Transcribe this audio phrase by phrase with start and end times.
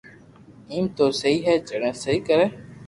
[0.71, 2.47] ايم تو سھي ھي جڻي سھي ڪري